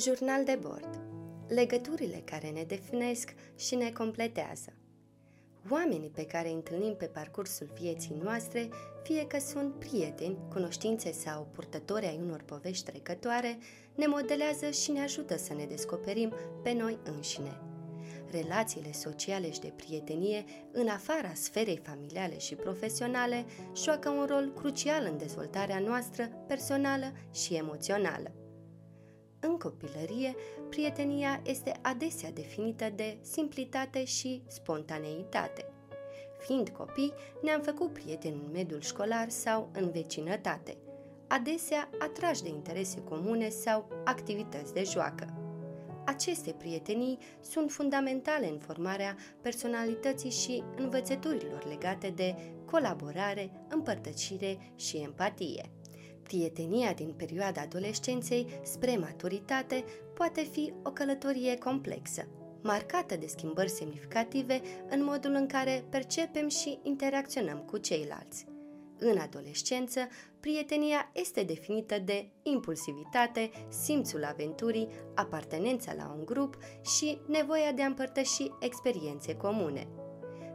[0.00, 1.00] Jurnal de bord.
[1.48, 4.72] Legăturile care ne definesc și ne completează.
[5.70, 8.68] Oamenii pe care îi întâlnim pe parcursul vieții noastre,
[9.02, 13.58] fie că sunt prieteni, cunoștințe sau purtători ai unor povești trecătoare,
[13.94, 16.32] ne modelează și ne ajută să ne descoperim
[16.62, 17.60] pe noi înșine.
[18.30, 23.44] Relațiile sociale și de prietenie, în afara sferei familiale și profesionale,
[23.76, 28.39] joacă un rol crucial în dezvoltarea noastră personală și emoțională.
[29.40, 30.34] În copilărie,
[30.68, 35.64] prietenia este adesea definită de simplitate și spontaneitate.
[36.38, 40.76] Fiind copii, ne-am făcut prieteni în mediul școlar sau în vecinătate,
[41.26, 45.34] adesea atrași de interese comune sau activități de joacă.
[46.04, 55.70] Aceste prietenii sunt fundamentale în formarea personalității și învățăturilor legate de colaborare, împărtăcire și empatie.
[56.30, 62.26] Prietenia din perioada adolescenței spre maturitate poate fi o călătorie complexă,
[62.62, 68.46] marcată de schimbări semnificative în modul în care percepem și interacționăm cu ceilalți.
[68.98, 70.00] În adolescență,
[70.40, 76.58] prietenia este definită de impulsivitate, simțul aventurii, apartenența la un grup
[76.98, 79.88] și nevoia de a împărtăși experiențe comune.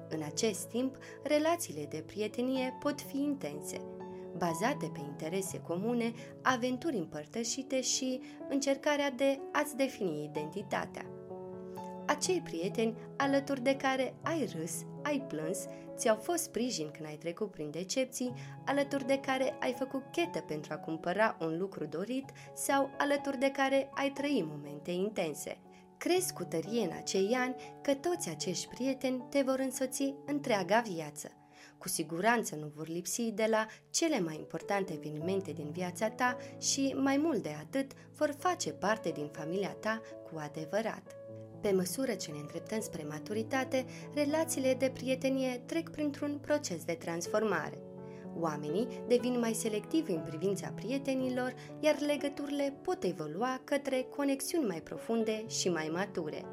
[0.09, 3.81] În acest timp, relațiile de prietenie pot fi intense–
[4.37, 11.05] bazate pe interese comune, aventuri împărtășite și încercarea de a-ți defini identitatea.
[12.05, 17.51] Acei prieteni alături de care ai râs, ai plâns, ți-au fost sprijin când ai trecut
[17.51, 18.33] prin decepții,
[18.65, 23.51] alături de care ai făcut chetă pentru a cumpăra un lucru dorit sau alături de
[23.51, 25.57] care ai trăit momente intense.
[25.97, 31.31] Crezi cu tărie în acei ani că toți acești prieteni te vor însoți întreaga viață–
[31.77, 36.95] cu siguranță nu vor lipsi de la cele mai importante evenimente din viața ta și,
[36.97, 41.15] mai mult de atât, vor face parte din familia ta cu adevărat.
[41.61, 47.79] Pe măsură ce ne îndreptăm spre maturitate, relațiile de prietenie trec printr-un proces de transformare.
[48.39, 55.47] Oamenii devin mai selectivi în privința prietenilor, iar legăturile pot evolua către conexiuni mai profunde
[55.47, 56.45] și mai mature.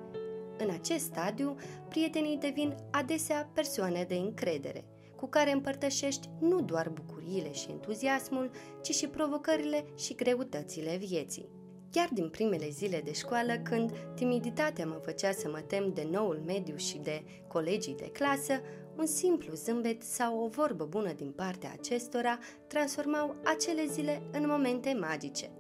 [0.58, 1.56] În acest stadiu,
[1.88, 4.84] prietenii devin adesea persoane de încredere–
[5.22, 8.50] cu care împărtășești nu doar bucuriile și entuziasmul,
[8.80, 11.48] ci și provocările și greutățile vieții.
[11.90, 16.42] Chiar din primele zile de școală, când timiditatea mă făcea să mă tem de noul
[16.46, 18.60] mediu și de colegii de clasă,
[18.96, 24.96] un simplu zâmbet sau o vorbă bună din partea acestora transformau acele zile în momente
[25.00, 25.50] magice,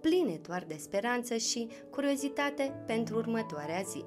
[0.00, 4.04] pline doar de speranță și curiozitate pentru următoarea zi.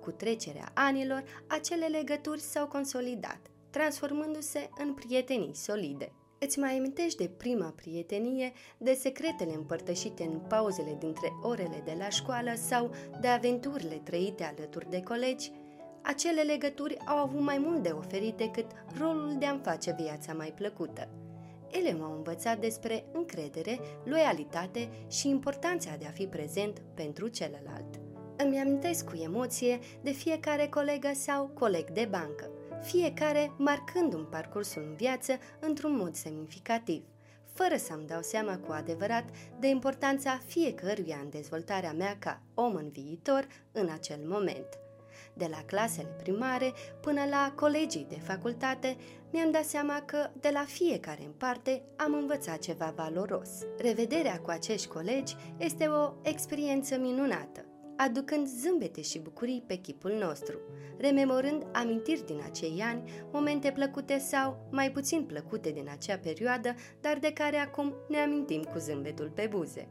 [0.00, 6.12] Cu trecerea anilor, acele legături s-au consolidat, transformându-se în prietenii solide.
[6.38, 12.08] Îți mai amintești de prima prietenie, de secretele împărtășite în pauzele dintre orele de la
[12.08, 12.90] școală sau
[13.20, 15.50] de aventurile trăite alături de colegi?
[16.02, 18.66] Acele legături au avut mai mult de oferit decât
[18.98, 21.08] rolul de a-mi face viața mai plăcută.
[21.70, 28.00] Ele m-au învățat despre încredere, loialitate și importanța de a fi prezent pentru celălalt.
[28.36, 32.50] Îmi amintesc cu emoție de fiecare colegă sau coleg de bancă,
[32.84, 37.04] fiecare marcând un parcursul în viață într-un mod semnificativ,
[37.52, 39.24] fără să-mi dau seama cu adevărat
[39.58, 44.66] de importanța fiecăruia în dezvoltarea mea ca om în viitor în acel moment.
[45.34, 48.96] De la clasele primare până la colegii de facultate,
[49.32, 53.50] mi-am dat seama că de la fiecare în parte am învățat ceva valoros.
[53.78, 57.63] Revederea cu acești colegi este o experiență minunată
[57.96, 60.58] aducând zâmbete și bucurii pe chipul nostru,
[60.98, 67.18] rememorând amintiri din acei ani, momente plăcute sau mai puțin plăcute din acea perioadă, dar
[67.18, 69.88] de care acum ne amintim cu zâmbetul pe buze.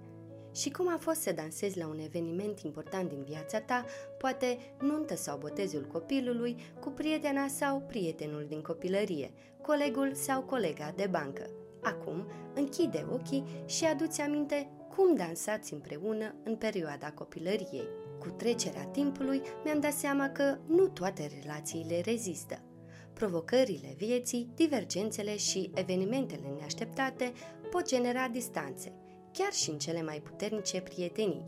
[0.56, 3.86] Și cum a fost să dansezi la un eveniment important din viața ta,
[4.18, 9.32] poate nuntă sau botezul copilului, cu prietena sau prietenul din copilărie,
[9.62, 11.50] colegul sau colega de bancă.
[11.82, 17.88] Acum, închide ochii și aduți aminte cum dansați împreună în perioada copilăriei.
[18.20, 22.62] Cu trecerea timpului mi-am dat seama că nu toate relațiile rezistă.
[23.14, 27.32] Provocările vieții, divergențele și evenimentele neașteptate
[27.70, 28.94] pot genera distanțe,
[29.32, 31.46] chiar și în cele mai puternice prietenii.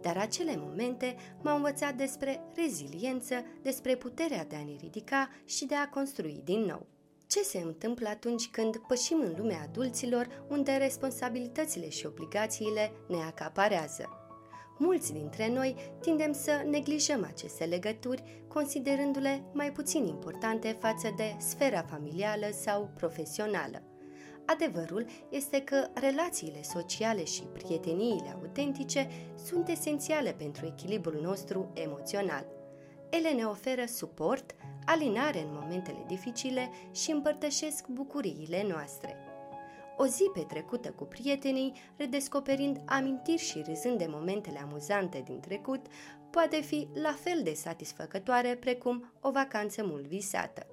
[0.00, 5.74] Dar acele momente m-au învățat despre reziliență, despre puterea de a ne ridica și de
[5.74, 6.86] a construi din nou.
[7.30, 14.08] Ce se întâmplă atunci când pășim în lumea adulților, unde responsabilitățile și obligațiile ne acaparează?
[14.78, 21.82] Mulți dintre noi tindem să neglijăm aceste legături, considerându-le mai puțin importante față de sfera
[21.82, 23.82] familială sau profesională.
[24.46, 29.08] Adevărul este că relațiile sociale și prieteniile autentice
[29.46, 32.46] sunt esențiale pentru echilibrul nostru emoțional.
[33.10, 34.54] Ele ne oferă suport,
[34.84, 39.16] alinare în momentele dificile și împărtășesc bucuriile noastre.
[39.96, 45.86] O zi petrecută cu prietenii, redescoperind amintiri și râzând de momentele amuzante din trecut,
[46.30, 50.66] poate fi la fel de satisfăcătoare precum o vacanță mult visată.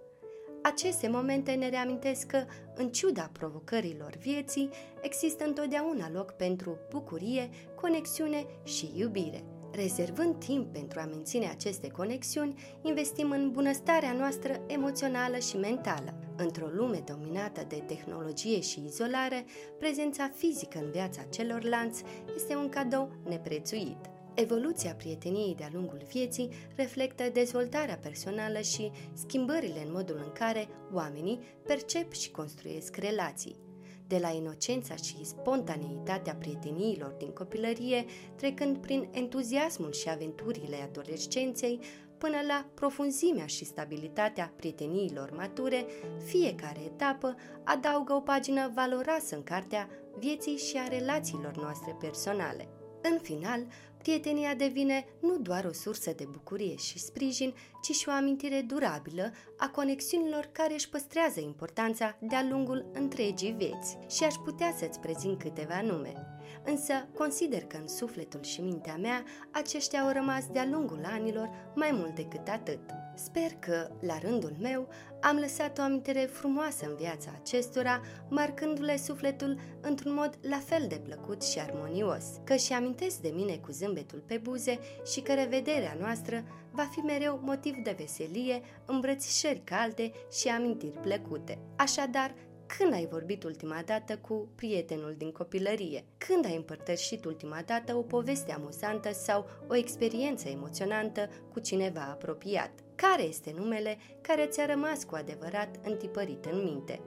[0.63, 2.44] Aceste momente ne reamintesc că,
[2.75, 4.69] în ciuda provocărilor vieții,
[5.01, 9.56] există întotdeauna loc pentru bucurie, conexiune și iubire.
[9.72, 16.14] Rezervând timp pentru a menține aceste conexiuni, investim în bunăstarea noastră emoțională și mentală.
[16.38, 19.46] Într-o lume dominată de tehnologie și izolare,
[19.80, 22.04] prezența fizică în viața celorlalți
[22.36, 23.98] este un cadou neprețuit.
[24.34, 31.40] Evoluția prieteniei de-a lungul vieții reflectă dezvoltarea personală și schimbările în modul în care oamenii
[31.66, 33.67] percep și construiesc relații.
[34.07, 38.06] De la inocența și spontaneitatea prieteniilor din copilărie,
[38.36, 41.80] trecând prin entuziasmul și aventurile adolescenței,
[42.18, 45.86] până la profunzimea și stabilitatea prieteniilor mature,
[46.25, 49.89] fiecare etapă adaugă o pagină valoroasă în cartea
[50.19, 52.68] vieții și a relațiilor noastre personale.
[53.01, 53.68] În final,
[54.07, 59.31] prietenia devine nu doar o sursă de bucurie și sprijin, ci și o amintire durabilă
[59.57, 63.98] a conexiunilor care își păstrează importanța de-a lungul întregii vieți.
[64.09, 66.37] Și aș putea să-ți prezint câteva nume.
[66.69, 71.90] Însă consider că în sufletul și mintea mea aceștia au rămas de-a lungul anilor mai
[71.94, 72.80] mult decât atât.
[73.16, 74.88] Sper că, la rândul meu,
[75.22, 81.02] am lăsat o amintire frumoasă în viața acestora, marcându-le sufletul într-un mod la fel de
[81.04, 85.98] plăcut și armonios, că și amintesc de mine cu zâmbetul pe buze și că revederea
[86.00, 91.60] noastră va fi mereu motiv de veselie, îmbrățișări calde și amintiri plăcute.
[91.75, 92.36] Așadar,
[92.68, 96.04] când ai vorbit ultima dată cu prietenul din copilărie?
[96.18, 102.72] Când ai împărtășit ultima dată o poveste amuzantă sau o experiență emoționantă cu cineva apropiat?
[102.96, 107.02] Care este numele care ți-a rămas cu adevărat întipărit în minte?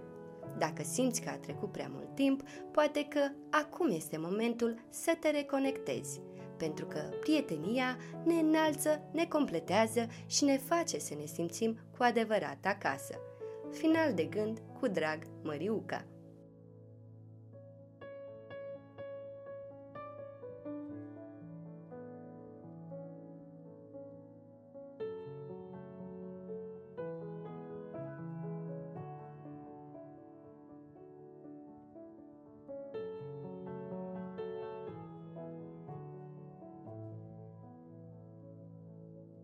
[0.59, 3.21] Dacă simți că a trecut prea mult timp, poate că
[3.51, 6.21] acum este momentul să te reconectezi,
[6.57, 12.65] pentru că prietenia ne înalță, ne completează și ne face să ne simțim cu adevărat
[12.65, 13.15] acasă.
[13.71, 16.05] Final de gând cu drag Măriuca.